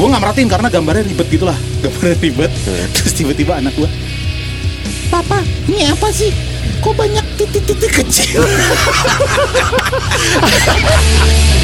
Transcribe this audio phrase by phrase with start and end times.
[0.00, 2.48] gue nggak merhatiin karena gambarnya ribet gitu lah gambarnya ribet
[2.96, 3.84] terus tiba-tiba anak gue
[5.12, 6.32] papa ini apa sih?
[6.80, 8.40] Kok banyak titik-titik kecil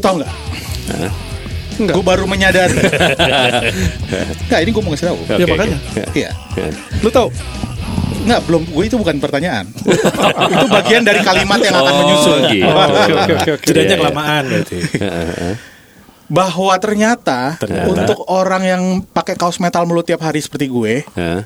[0.00, 0.32] tau nggak?
[1.78, 1.94] Enggak.
[1.96, 2.76] Gue baru menyadari.
[4.48, 5.18] Nggak, ini gue mau ngasih tahu.
[5.24, 5.78] Ya Oke, makanya.
[6.12, 6.30] Iya.
[7.00, 7.32] Lu tahu?
[8.20, 8.62] Nggak, belum.
[8.68, 9.64] Gue itu bukan pertanyaan.
[10.52, 12.36] itu bagian dari kalimat yang akan Oh, menyusul.
[12.52, 12.68] gitu.
[12.68, 13.64] Oke oke oke oke.
[13.64, 13.96] Iya, Jedanya iya.
[13.98, 14.76] kelamaan berarti.
[16.30, 17.86] Bahwa ternyata, Ternyata.
[17.90, 21.42] untuk orang yang pakai kaos metal mulu tiap hari seperti gue, Hah?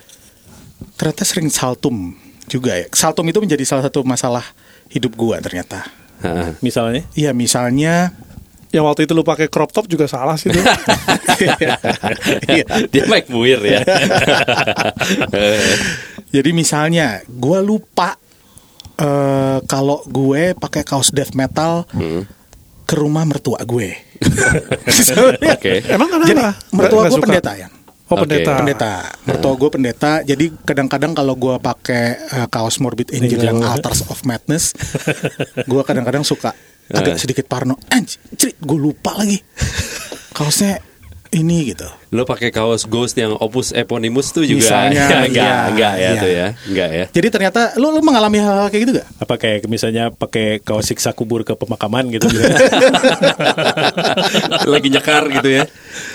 [0.99, 2.13] ternyata sering saltum
[2.45, 2.85] juga ya.
[2.93, 4.45] Saltum itu menjadi salah satu masalah
[4.91, 5.89] hidup gue ternyata.
[6.59, 8.13] Misalnya Iya, misalnya
[8.75, 10.59] Yang waktu itu lu pakai crop top juga salah sih tuh.
[12.47, 12.67] Iya.
[12.87, 13.83] Dia Mike Muir ya.
[16.35, 18.19] Jadi misalnya gue lupa
[18.95, 22.27] eh kalau gue pakai kaos death metal Hmm.
[22.85, 23.95] ke rumah mertua gue.
[25.55, 25.83] Oke.
[25.87, 26.29] Emang kenapa?
[26.29, 27.69] Jadi mertua gue pendeta ya.
[28.05, 28.29] Oh Oke.
[28.29, 28.53] pendeta.
[28.55, 28.93] Pendeta,
[29.25, 30.13] mertua gue pendeta.
[30.23, 34.77] Jadi kadang-kadang kalau gue pakai eh, kaos Morbid Angel yang Altars of Madness,
[35.57, 36.53] gue kadang-kadang suka
[36.91, 37.79] agak sedikit parno.
[37.89, 38.19] Anjir,
[38.53, 39.39] gue lupa lagi
[40.31, 40.79] kaosnya
[41.31, 41.87] ini gitu.
[42.15, 46.11] Lo pakai kaos Ghost yang Opus Eponymus tuh juga Misalnya, enggak, iya, enggak ya iya.
[46.15, 46.47] tuh ya.
[46.71, 47.05] Enggak ya.
[47.11, 49.09] Jadi ternyata lu, lu mengalami hal-hal kayak gitu gak?
[49.19, 52.31] apa kayak misalnya pakai kaos siksa kubur ke pemakaman gitu.
[54.73, 55.65] Lagi nyekar gitu ya.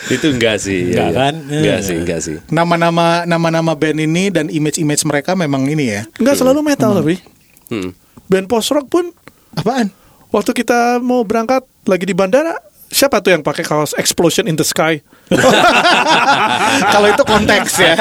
[0.08, 0.92] Itu enggak sih.
[0.92, 1.20] Enggak Iya, iya.
[1.20, 1.34] kan?
[1.52, 1.84] Enggak Eh.
[1.84, 2.36] sih, enggak sih.
[2.48, 6.02] Nama-nama nama-nama band ini dan image-image mereka memang ini ya.
[6.16, 7.20] Enggak selalu metal tapi.
[7.68, 7.92] Hmm.
[8.30, 9.12] Band post rock pun
[9.52, 9.92] Apaan?
[10.30, 14.66] Waktu kita mau berangkat lagi di bandara siapa tuh yang pakai kaos explosion in the
[14.66, 15.00] sky?
[16.94, 17.94] Kalau itu konteks ya,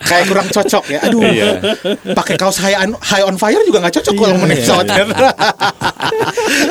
[0.00, 0.98] kayak kurang cocok ya.
[1.02, 1.50] Aduh, Iya.
[2.14, 4.86] pakai kaos high on, high on fire juga nggak cocok kalau mau naik pesawat.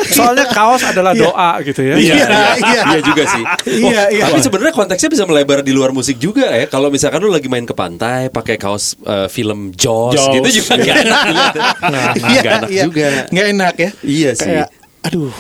[0.10, 1.96] Soalnya kaos adalah doa gitu ya.
[2.00, 2.16] Iya,
[2.60, 2.82] iya.
[2.96, 3.44] Iya juga sih.
[3.68, 4.24] Iya, iya.
[4.30, 6.66] Tapi sebenarnya konteksnya bisa melebar di luar musik juga ya.
[6.68, 10.34] Kalau misalkan lu lagi main ke pantai pakai kaos eh, film Jaws, Jaws.
[10.40, 11.24] gitu juga enggak enak.
[11.84, 12.84] Nah, Iya, enggak enak iya.
[12.88, 13.08] juga.
[13.30, 13.90] Nggak enak ya.
[14.00, 14.48] Iya sih.
[14.48, 14.68] Kayak,
[15.04, 15.32] aduh.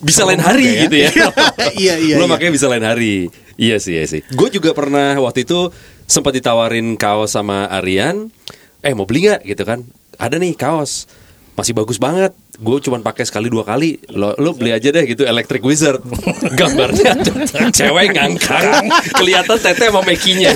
[0.00, 0.80] Bisa lain hari ya.
[0.88, 1.10] gitu ya.
[1.76, 2.30] Iya, iya, Lo iya.
[2.32, 3.28] makanya bisa lain hari.
[3.60, 4.24] Iya sih, iya sih.
[4.32, 5.68] Gue juga pernah waktu itu
[6.08, 8.32] sempat ditawarin kaos sama Aryan.
[8.80, 9.84] Eh mau beli nggak gitu kan?
[10.16, 11.04] Ada nih kaos.
[11.52, 12.32] Masih bagus banget.
[12.56, 14.00] Gue cuma pakai sekali dua kali.
[14.08, 16.00] Lo, lo beli aja deh gitu Electric Wizard.
[16.58, 17.20] Gambarnya
[17.68, 20.48] cewek ngangkang, kelihatan tete sama mekinya.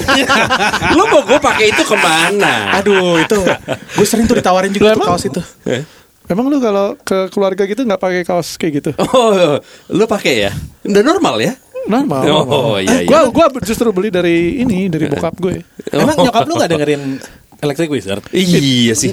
[0.96, 2.80] lo mau gue pakai itu ke mana?
[2.80, 3.36] Aduh, itu
[3.68, 5.40] gue sering tuh ditawarin juga tuh kaos itu.
[5.68, 6.03] Eh?
[6.24, 8.90] Emang lu kalau ke keluarga gitu nggak pakai kaos kayak gitu?
[9.14, 9.60] Oh,
[9.92, 10.52] lo pakai ya?
[10.82, 11.52] Udah normal ya?
[11.84, 12.22] Normal.
[12.24, 12.80] Oh, normal.
[12.80, 13.08] iya, iya.
[13.08, 15.60] Gua gua justru beli dari ini dari bokap gue.
[15.92, 17.20] Emang nyokap lu gak dengerin
[17.60, 18.24] Electric Wizard?
[18.32, 19.12] Iya sih.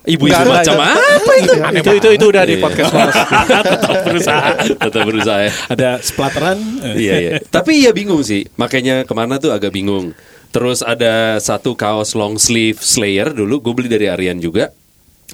[0.00, 0.96] Ibu itu ada, macam itu.
[0.96, 1.52] apa itu?
[1.60, 2.62] Iya, itu, itu itu udah di Iya.
[2.64, 3.16] podcast Mas.
[3.72, 4.48] Tetap berusaha.
[4.80, 5.52] Tetap berusaha ya.
[5.68, 6.58] Ada splateran.
[6.88, 6.94] eh.
[6.96, 7.30] iya iya.
[7.44, 8.48] Tapi ya bingung sih.
[8.56, 10.16] Makanya ke mana tuh agak bingung.
[10.52, 14.72] Terus ada satu kaos long sleeve Slayer dulu gue beli dari Aryan juga.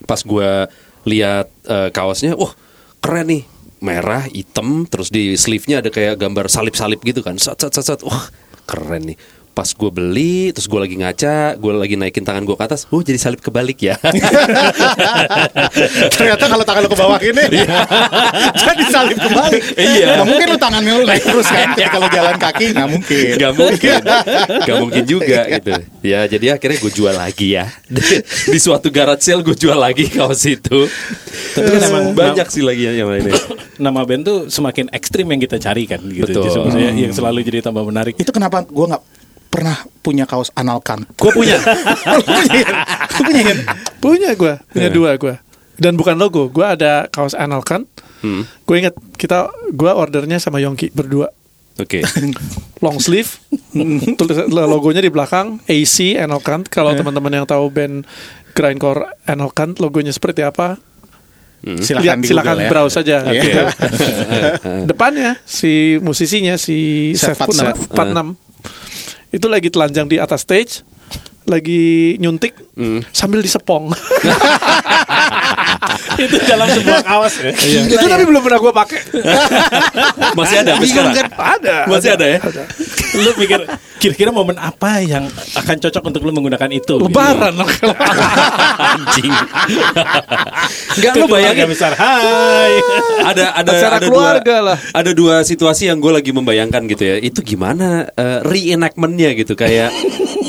[0.03, 0.50] Pas gue
[1.06, 2.52] lihat eh, kaosnya, wah
[3.00, 3.44] keren nih.
[3.76, 7.36] Merah, hitam, terus di sleeve-nya ada kayak gambar salip-salip gitu kan.
[7.36, 8.00] Sat, sat, sat, sat.
[8.02, 8.32] Wah,
[8.64, 9.16] keren nih.
[9.56, 12.84] Pas gue beli, terus gue lagi ngaca, gue lagi naikin tangan gue ke atas.
[12.92, 13.96] Oh, jadi salip kebalik ya.
[16.12, 17.40] Ternyata kalau tangan lu ke bawah gini,
[18.68, 19.58] jadi salib kembali.
[19.80, 20.20] Iya.
[20.20, 23.34] Nggak mungkin lu tangan lu naik terus kan lu jalan kaki, nggak mungkin.
[23.36, 24.00] Gak mungkin
[24.66, 29.42] Gak mungkin juga gitu Ya jadi akhirnya gue jual lagi ya Di, suatu garage sale
[29.42, 30.88] gue jual lagi kaos itu
[31.54, 33.34] Tapi kan emang Banyak sih lagi yang lainnya
[33.76, 36.24] nama band tuh semakin ekstrim yang kita cari kan gitu.
[36.24, 36.42] Betul.
[36.48, 38.16] Justru maksudnya yang selalu jadi tambah menarik.
[38.16, 39.02] Itu kenapa gue nggak
[39.56, 41.08] pernah punya kaos anal kan?
[41.16, 41.56] Gue punya.
[42.36, 42.64] Punya,
[43.16, 43.58] Lu punya kan?
[43.98, 44.94] Punya gue, punya Iya.
[44.94, 45.34] dua gue.
[45.76, 47.88] Dan bukan logo, gue ada kaos Analkan.
[48.20, 48.44] Hmm.
[48.64, 51.28] Gue inget kita, gue ordernya sama Yongki berdua.
[51.76, 52.00] Oke
[52.84, 53.28] Long sleeve,
[54.16, 56.64] tulis logonya di belakang AC Analkan.
[56.64, 58.04] Kalau teman-teman yang tahu band
[58.52, 60.76] grindcore Analkan, logonya seperti apa?
[61.66, 62.70] Silakan Lihat, di silakan Google ya.
[62.70, 63.16] browse saja.
[63.26, 63.42] Iya.
[63.42, 63.60] Gitu.
[64.86, 67.66] Depannya si musisinya si Seth Seth Putnam.
[67.74, 68.28] Seth Putnam
[69.34, 70.86] itu lagi telanjang di atas stage
[71.48, 72.54] lagi nyuntik
[73.10, 73.91] sambil disepong.
[76.16, 77.53] itu dalam sebuah kaos ya.
[77.53, 79.01] itu tapi belum pernah gue pakai.
[80.39, 81.13] Masih ada sampai sekarang?
[81.37, 81.77] ada.
[81.89, 82.39] Masih ada ya?
[83.16, 83.60] lu pikir
[83.97, 85.25] kira-kira momen apa yang
[85.57, 87.01] akan cocok untuk lu menggunakan itu?
[87.01, 87.54] Lebaran.
[88.93, 89.33] Anjing.
[91.01, 91.21] Enggak Gitu.
[91.22, 91.93] lu bayangin besar.
[91.97, 92.72] Hai.
[93.25, 94.78] ada ada Acara ada keluarga dua, lah.
[94.93, 97.16] Ada dua situasi yang gue lagi membayangkan gitu ya.
[97.21, 99.93] Itu gimana eh, reenactmentnya gitu kayak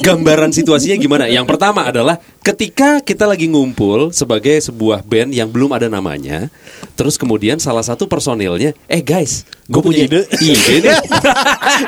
[0.02, 1.26] gambaran situasinya gimana?
[1.30, 6.48] Yang pertama adalah ketika kita lagi ngumpul sebagai sebuah band yang belum ada namanya,
[6.96, 10.98] terus kemudian salah satu personilnya, eh guys, gue punya ide, ide nih.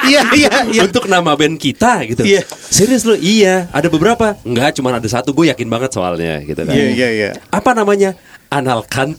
[0.10, 0.82] Iya, iya, iya.
[0.86, 2.22] Untuk nama band kita gitu.
[2.22, 2.46] Iya.
[2.70, 3.18] Serius lu?
[3.18, 3.70] Iya.
[3.74, 4.38] Ada beberapa?
[4.46, 5.34] Enggak, cuma ada satu.
[5.34, 6.74] Gue yakin banget soalnya gitu kan.
[6.74, 7.30] Iya, iya, iya.
[7.50, 8.14] Apa namanya?
[8.50, 9.13] Analkan.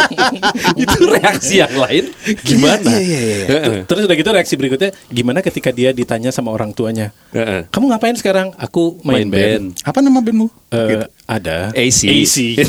[0.82, 2.92] itu reaksi yang lain gimana?
[2.92, 3.46] Iya, iya, iya.
[3.48, 3.78] Heeh.
[3.84, 7.08] Terus udah gitu reaksi berikutnya gimana ketika dia ditanya sama orang tuanya?
[7.32, 7.64] Heeh.
[7.68, 8.52] Kamu ngapain sekarang?
[8.54, 9.64] Aku main, Main band.
[9.72, 9.80] band.
[9.82, 10.52] Apa nama bandmu?
[10.70, 12.00] Eh, ada AC.
[12.04, 12.36] AC.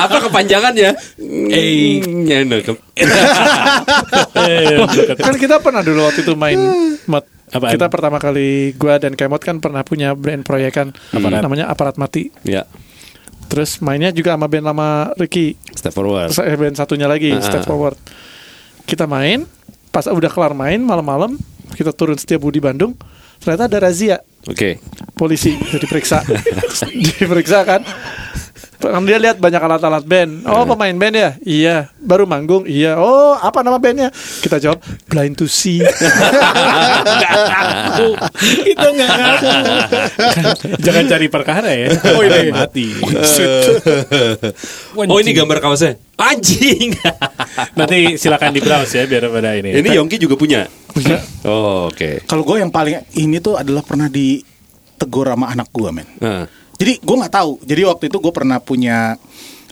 [0.00, 0.90] Apa kepanjangannya?
[1.52, 1.64] A.
[2.24, 2.38] Ya,
[4.88, 6.58] ke- kan kita pernah dulu waktu itu main
[7.12, 7.70] mat- Apaan?
[7.70, 12.66] kita pertama kali gua dan Kemot kan pernah punya brand proyekan namanya aparat mati ya.
[13.54, 16.34] Terus mainnya juga sama band lama Ricky Step forward.
[16.34, 17.66] Terus eh, band satunya lagi Ah, Step ah.
[17.70, 17.94] Forward
[18.82, 19.46] kita main
[19.94, 21.38] pas udah kelar main malam-malam
[21.78, 22.98] kita turun setiap di Bandung
[23.38, 24.18] ternyata ada razia
[24.50, 24.82] Oke.
[25.14, 26.26] polisi itu diperiksa
[27.22, 27.80] diperiksa kan
[28.84, 30.44] Kan dia lihat banyak alat-alat band.
[30.44, 31.30] Oh pemain band ya?
[31.40, 31.76] Iya.
[31.96, 32.68] Baru manggung?
[32.68, 33.00] Iya.
[33.00, 34.12] Oh apa nama bandnya?
[34.14, 35.80] Kita jawab Blind to See.
[38.72, 39.50] Itu enggak ngaku.
[40.84, 41.88] Jangan cari perkara ya.
[42.12, 42.86] Oh ini mati.
[44.94, 45.98] Oh ini gambar kaosnya.
[46.14, 46.94] Anjing.
[47.78, 49.74] Nanti silakan di browse ya biar pada ini.
[49.74, 50.66] ini Yongki juga punya.
[51.42, 52.22] Oh, oke.
[52.30, 56.06] Kalau gue yang paling ini tuh adalah pernah ditegur sama anak gue, men.
[56.22, 56.46] Nah,
[56.78, 57.52] Jadi gue nggak tahu.
[57.62, 59.14] Jadi waktu itu gue pernah punya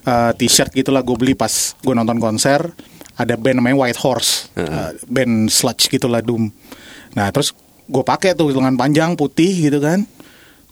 [0.07, 2.71] uh, t-shirt gitulah gue beli pas gue nonton konser.
[3.13, 6.49] Ada band namanya White Horse, uh, band sludge gitulah Doom.
[7.13, 7.53] Nah terus
[7.85, 10.01] gue pakai tuh lengan panjang putih gitu kan.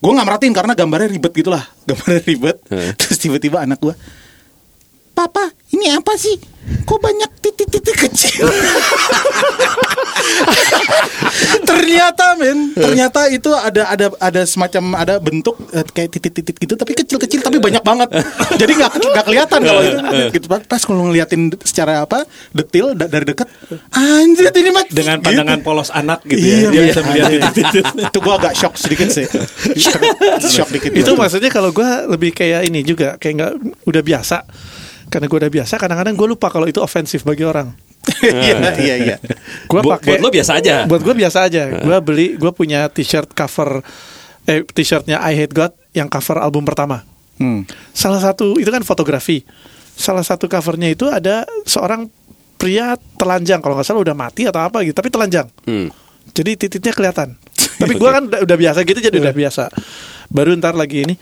[0.01, 2.57] Gue nggak merhatiin karena gambarnya ribet gitulah, gambarnya ribet.
[2.97, 3.93] Terus tiba-tiba anak gue,
[5.13, 6.41] Papa, ini apa sih?
[6.89, 7.31] Kok banyak
[7.71, 8.47] titik-titik kecil?
[11.67, 16.93] ternyata men, ternyata itu ada ada ada semacam ada bentuk eh, kayak titik-titik gitu tapi
[16.95, 18.09] kecil-kecil tapi banyak banget.
[18.61, 19.99] Jadi nggak nggak kelihatan kalau itu
[20.35, 23.49] gitu pas kalau ngeliatin secara apa detail da- dari dekat
[23.95, 25.27] anjir ini mah dengan gitu.
[25.31, 26.69] pandangan polos anak gitu Iya, ya.
[26.71, 26.89] Dia iya.
[26.91, 27.85] bisa melihat titik-titik.
[28.11, 29.27] itu gua agak shock sedikit sih.
[29.79, 30.03] Shock,
[30.47, 30.91] shock dikit.
[30.93, 31.27] itu gua.
[31.27, 33.53] maksudnya kalau gua lebih kayak ini juga kayak nggak
[33.87, 34.39] udah biasa.
[35.11, 37.75] Karena gue udah biasa, kadang-kadang gue lupa kalau itu ofensif bagi orang.
[38.21, 39.17] Iya iya iya.
[39.69, 40.89] Gue pakai buat lo biasa aja.
[40.89, 41.63] Buat gue biasa aja.
[41.85, 43.85] Gue beli, gue punya t-shirt cover,
[44.49, 47.05] eh t-shirtnya I Hate God yang cover album pertama.
[47.37, 47.65] Hmm.
[47.93, 49.45] Salah satu itu kan fotografi.
[49.97, 52.09] Salah satu covernya itu ada seorang
[52.61, 55.49] pria telanjang kalau nggak salah udah mati atau apa gitu, tapi telanjang.
[55.65, 55.89] hmm.
[56.31, 57.35] Jadi titiknya kelihatan.
[57.81, 59.67] Tapi gue kan udah, udah biasa gitu jadi udah biasa.
[60.31, 61.15] Baru ntar lagi ini,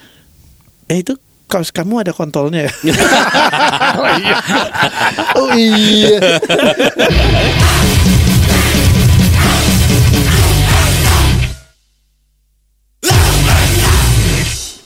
[0.91, 1.17] eh itu
[1.49, 2.73] kaos kamu ada kontolnya ya?
[4.01, 4.37] oh iya.
[5.39, 6.19] Oh iya.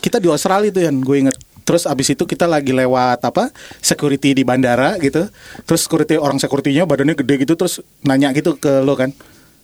[0.02, 3.48] kita di Australia tuh yang gue inget terus abis itu kita lagi lewat apa
[3.80, 5.24] security di bandara gitu
[5.64, 9.14] terus security orang securitynya badannya gede gitu terus nanya gitu ke lo kan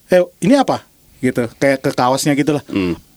[0.09, 0.88] eh ini apa
[1.19, 2.63] gitu kayak ke kaosnya gitu lah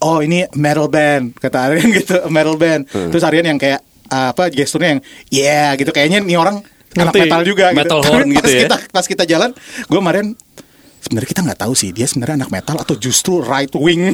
[0.01, 4.50] oh ini metal band kata Aryan gitu metal band terus Aryan yang kayak ah, apa
[4.50, 7.20] gesturnya yang yeah gitu kayaknya nih orang anak Ngerti.
[7.24, 8.10] metal juga Metal gitu.
[8.12, 8.62] horn Tapi gitu pas ya.
[8.67, 9.50] kita pas kita jalan
[9.88, 10.25] gue kemarin
[11.01, 14.13] sebenarnya kita nggak tahu sih dia sebenarnya anak metal atau justru right wing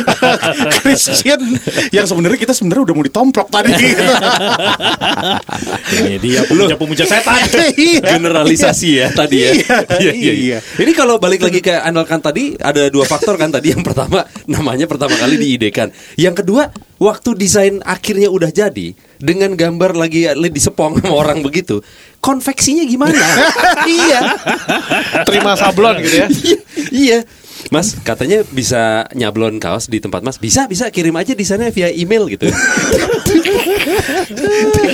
[0.80, 1.58] Christian
[1.90, 3.74] yang sebenarnya kita sebenarnya udah mau ditomplok tadi.
[5.92, 7.42] Ini dia pemuja-pemuja setan.
[7.72, 8.18] Iya.
[8.18, 9.50] Generalisasi ya tadi ya.
[9.98, 10.58] Iya, iya.
[10.60, 13.74] Ini kalau balik lagi ke andalkan tadi ada dua faktor kan tadi.
[13.74, 15.90] Yang pertama namanya pertama kali diidekan.
[16.14, 16.70] Yang kedua
[17.02, 21.78] waktu desain akhirnya udah jadi dengan gambar lagi disepong sama orang begitu.
[22.18, 23.22] Konveksinya gimana?
[23.86, 24.20] iya.
[25.22, 26.28] Terima sablon gitu ya.
[26.90, 27.18] iya.
[27.70, 30.42] Mas, katanya bisa nyablon kaos di tempat Mas.
[30.42, 32.50] Bisa, bisa kirim aja di sana via email gitu.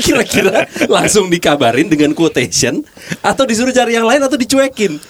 [0.05, 2.85] Kira-kira langsung dikabarin dengan quotation
[3.25, 5.01] atau disuruh cari yang lain atau dicuekin.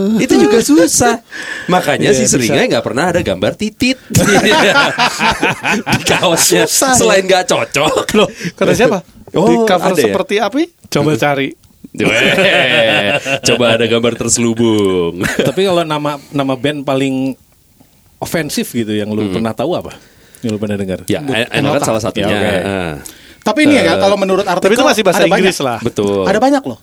[0.24, 1.20] Itu juga susah.
[1.66, 6.64] Makanya Iya, si Seringai nggak pernah ada gambar titit di kaosnya.
[6.68, 6.98] Susah ya.
[6.98, 8.04] Selain nggak cocok.
[8.16, 8.98] Loh, kata siapa?
[9.34, 10.06] Oh, Di cover ada ya?
[10.12, 10.56] seperti apa?
[10.88, 11.48] Coba cari.
[13.42, 15.22] Coba ada gambar terselubung.
[15.22, 17.34] Tapi kalau nama nama band paling
[18.20, 19.96] ofensif gitu yang lu pernah tahu apa?
[20.44, 21.00] Yang lu pernah dengar?
[21.08, 21.20] Ya,
[21.52, 22.28] Anal kan salah satunya.
[22.28, 22.60] Ya, oke.
[22.64, 22.94] Ah.
[23.46, 25.42] Tapi ini ya kalau menurut artikel Tapi itu masih bahasa ada banyak.
[25.46, 25.78] Inggris lah.
[25.78, 26.26] Betul.
[26.26, 26.78] Ada banyak loh.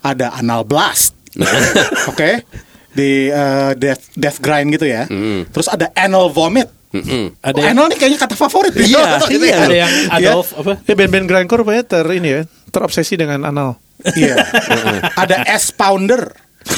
[0.00, 1.17] Ada anal blast.
[2.10, 2.44] Oke.
[2.88, 5.08] Di eh, death death grind gitu ya.
[5.48, 6.68] Terus ada anal vomit.
[6.88, 7.36] Mm-mm.
[7.44, 8.72] Ada Oh, yang anal nih kayaknya kata favorit.
[8.72, 9.52] Iya, Gitu iya.
[9.52, 9.60] ya.
[9.60, 10.80] ada yang Adolf apa?
[10.88, 12.40] Ya band-band grindcore banyak ter ini ya,
[12.72, 13.76] terobsesi dengan anal.
[14.16, 14.40] Iya.
[15.14, 16.32] ada S pounder.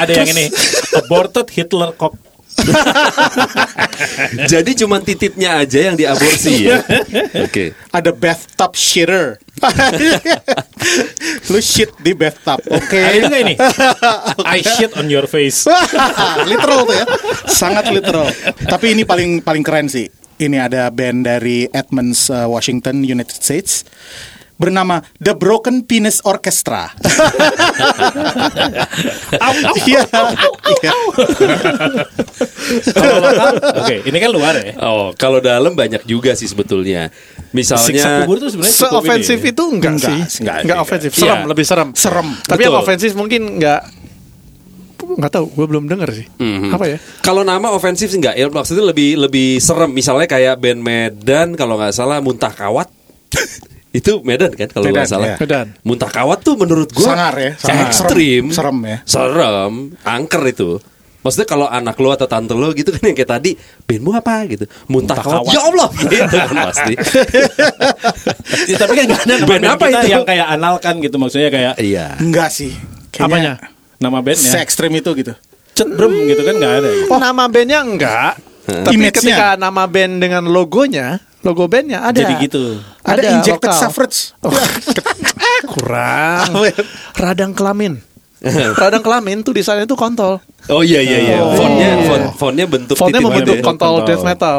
[0.00, 0.48] Ada yang ini
[0.96, 2.16] aborted Hitler cock.
[4.52, 6.80] Jadi cuma titipnya aja yang diaborsi ya.
[7.44, 7.74] Oke.
[7.90, 9.38] Ada bathtub shitter.
[11.52, 12.60] Lu shit di bathtub.
[12.70, 13.00] Oke.
[13.00, 13.54] Ada juga ini.
[14.56, 15.66] I shit on your face.
[16.46, 17.04] literal tuh ya.
[17.50, 18.30] Sangat literal.
[18.66, 20.06] Tapi ini paling paling keren sih.
[20.34, 23.86] Ini ada band dari Edmonds, uh, Washington, United States
[24.54, 26.94] bernama The Broken Penis Orchestra.
[29.84, 30.02] Iya.
[30.80, 30.92] Iya.
[33.76, 34.72] Oke, ini kan luar ya.
[34.80, 37.10] Oh, kalau dalam banyak juga sih sebetulnya.
[37.54, 39.50] Siksa Misalnya kubur tuh sebenarnya Se-ofensif ya.
[39.54, 40.42] itu enggak, Enggak sih.
[40.42, 40.78] Enggak, enggak.
[40.80, 41.10] ofensif.
[41.14, 41.20] Iya.
[41.22, 41.88] Serem, lebih serem.
[41.94, 42.28] Serem.
[42.42, 42.82] Tapi yang Betul.
[42.82, 43.80] ofensif mungkin enggak
[45.04, 46.26] enggak tahu, gue belum denger sih.
[46.40, 46.72] Mhm.
[46.74, 46.96] Apa ya?
[47.20, 49.92] Kalau nama ofensif sih enggak, ya maksudnya lebih lebih serem.
[49.92, 52.88] Misalnya kayak band Medan kalau nggak salah Muntah Kawat.
[53.94, 55.28] itu Medan kan kalau nggak salah.
[55.30, 55.36] ya.
[55.38, 55.66] Medan.
[55.80, 57.86] Muntah Kawat tuh menurut gua Sangar ya, sangar.
[57.86, 58.98] ekstrim, Serem ya.
[59.04, 60.82] serem, angker itu.
[61.22, 64.68] Maksudnya kalau anak lo atau tante lo gitu kan yang kayak tadi Bandmu apa gitu
[64.86, 65.40] Muntah, Muntah kawat.
[65.40, 65.54] kawat.
[65.54, 66.94] Ya Allah gitu kan pasti
[68.68, 70.08] Ya, tapi kan nggak ada nama Band band apa itu?
[70.10, 72.72] yang kayak anal kan gitu maksudnya kayak Iya Enggak sih.
[73.16, 73.56] Apanya?
[73.96, 74.52] nama bandnya.
[74.52, 75.32] Se ekstrim itu gitu.
[75.72, 76.88] Cet brem gitu kan nggak ada.
[77.08, 78.36] Oh, nama bandnya enggak.
[78.64, 79.16] Tapi Image-nya.
[79.16, 81.06] ketika nama band dengan logonya,
[81.40, 82.16] logo bandnya ada.
[82.18, 82.84] Jadi gitu.
[83.04, 83.80] Ada, injected lokal.
[83.80, 84.32] suffrage.
[84.40, 84.48] Oh,
[85.72, 86.48] kurang.
[87.14, 88.00] Radang kelamin.
[88.74, 90.36] Radang kelamin tuh desainnya tuh kontol.
[90.66, 91.52] Oh iya iya iya Oh.
[91.54, 93.62] Fontnya font, fontnya bentuk Fontnya titik membentuk ya.
[93.62, 94.06] kontol kontol.
[94.06, 94.58] death metal.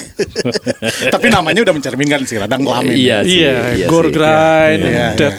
[1.14, 2.94] Tapi namanya udah mencerminkan sih radang kelamin.
[2.94, 5.06] Iya sih Iya, iya gore grind, Iya, iya.
[5.14, 5.38] death.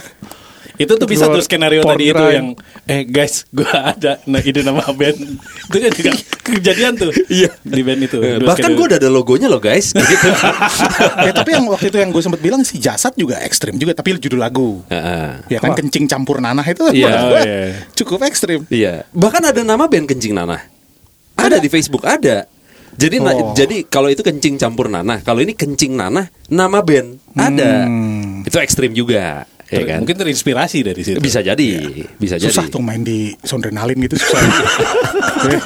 [0.81, 4.81] Itu tuh bisa tuh skenario tadi itu yang eh guys, gua ada nah, ide nama
[4.83, 5.17] band.
[5.63, 6.11] itu kan juga
[6.43, 7.11] kejadian tuh.
[7.27, 8.17] Iya, di band itu.
[8.17, 10.27] Eh, Bahkan gue udah ada logonya loh guys gitu.
[11.17, 14.17] ya tapi yang waktu itu yang gue sempat bilang si jasad juga ekstrim juga tapi
[14.17, 14.81] judul lagu.
[14.87, 15.47] Heeh.
[15.47, 17.61] Ya kan kencing campur nanah itu Iya, menurut gue oh, iya.
[17.93, 18.65] cukup ekstrim.
[18.67, 19.05] Iya.
[19.11, 20.65] Bahkan ada nama band kencing nanah.
[21.33, 22.45] Ada, di Facebook ada.
[22.91, 23.55] Jadi na- Oh.
[23.55, 27.87] jadi kalau itu kencing campur nanah, kalau ini kencing nanah, nama band ada.
[27.87, 28.43] Hmm.
[28.43, 29.99] Itu ekstrim juga, ya kan?
[30.03, 31.19] Mungkin terinspirasi dari situ.
[31.23, 31.69] bisa jadi,
[32.19, 32.51] bisa jadi.
[32.51, 34.39] Susah tuh main di Sondrenalin gitu susah.
[35.47, 35.59] Ya,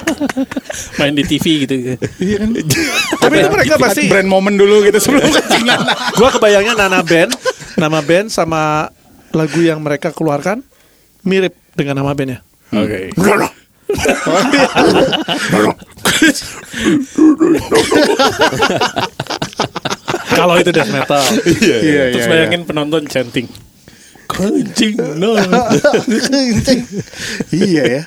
[1.01, 1.97] main di TV gitu.
[2.21, 2.49] Iya kan?
[3.25, 5.97] Tapi itu mereka pasti brand momen dulu gitu sebelum kencing nanah.
[6.13, 7.33] Gua kebayangnya nama band,
[7.81, 8.93] nama band sama
[9.33, 10.61] lagu yang mereka keluarkan
[11.25, 12.45] mirip dengan nama bandnya.
[12.69, 13.09] Oke.
[20.35, 21.23] Kalau itu death metal.
[21.45, 23.49] Iya iya Terus bayangin penonton chanting.
[24.35, 25.39] Kencing no.
[26.03, 26.81] Kencing.
[27.55, 28.03] Iya ya.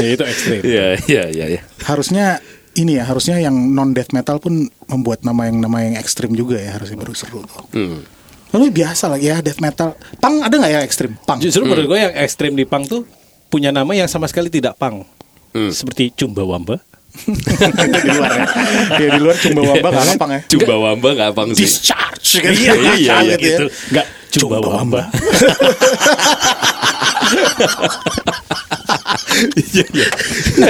[0.00, 0.60] ya itu ekstrim.
[0.64, 1.60] Iya, iya, iya, iya.
[1.84, 2.40] Harusnya
[2.78, 6.60] ini ya harusnya yang non death metal pun membuat nama yang nama yang ekstrim juga
[6.60, 7.64] ya harusnya baru seru tuh.
[7.74, 8.00] Hmm.
[8.54, 9.98] Lalu biasa lagi ya death metal.
[10.22, 11.12] Pang ada nggak yang ekstrim?
[11.26, 11.38] Pang.
[11.42, 13.04] Justru menurut gue yang ekstrim di pang tuh
[13.52, 15.04] punya nama yang sama sekali tidak pang.
[15.52, 15.72] Hmm.
[15.72, 16.78] Seperti Cumba Wamba.
[17.18, 18.46] di luar ya.
[19.00, 20.40] Ya di luar cumba wamba nggak apa-apa ya.
[20.54, 21.66] Coba wamba nggak bang sih.
[21.66, 22.52] Discharge gitu.
[22.54, 24.04] Iya, iya, iya, Gitu ya.
[24.28, 24.44] Gitu.
[24.44, 25.02] Enggak Cumba Cumba Wamba.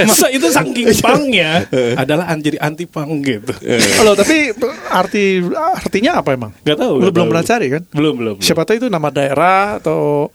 [0.05, 3.51] Masa itu saking pangnya adalah an- jadi anti pang gitu.
[3.99, 4.53] Oh, loh, tapi
[4.89, 5.43] arti
[5.75, 6.51] artinya apa emang?
[6.63, 6.93] Gak tahu.
[6.99, 7.31] Lu gak belum tahu.
[7.35, 7.83] pernah cari kan?
[7.91, 8.35] Belum belum.
[8.39, 8.45] belum.
[8.45, 10.29] Siapa tahu itu nama daerah atau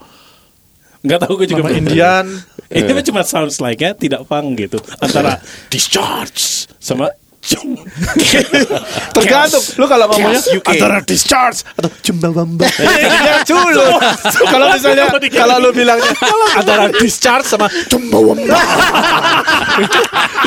[1.04, 1.76] Gak tahu gue juga nama.
[1.76, 2.26] Indian.
[2.72, 4.80] Ini cuma sounds like ya tidak pang gitu.
[4.98, 5.36] Antara
[5.68, 7.12] discharge sama
[9.16, 9.64] Tergantung.
[9.76, 12.64] Lu kalau ngomongnya antara discharge atau cumbawamba.
[12.80, 14.00] Ya culo.
[14.48, 16.08] Kalau misalnya kalau lu bilangnya
[16.56, 18.56] antara discharge sama cumbawamba.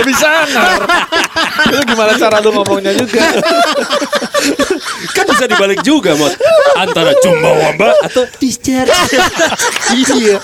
[0.01, 0.82] Lebih sangar.
[1.70, 3.22] Itu gimana cara lu ngomongnya juga?
[5.16, 6.34] kan bisa dibalik juga, Mot.
[6.82, 9.22] Antara cumba wamba atau discharge.
[9.94, 10.42] Iya.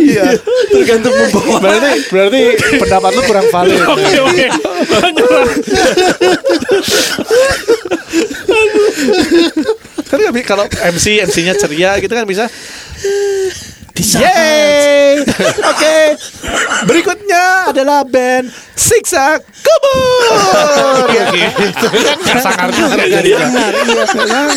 [0.00, 0.26] Iya.
[0.68, 1.58] Tergantung membawa.
[1.60, 2.40] Berarti berarti
[2.78, 3.80] pendapat lu kurang valid.
[3.84, 4.46] Oke oke.
[10.04, 12.46] Kan nggak bi- kalau MC MC-nya ceria gitu kan bisa
[13.94, 15.22] Yeay
[15.64, 15.96] Oke
[16.84, 23.38] Berikutnya adalah band Siksa Kubur Gitu kan Nggak sangar juga iya.
[23.46, 24.50] Nggak sangar.